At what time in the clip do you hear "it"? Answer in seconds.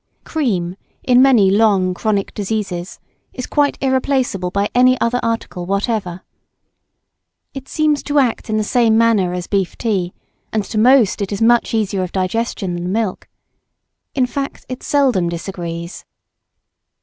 7.53-7.67, 11.21-11.31, 14.67-14.81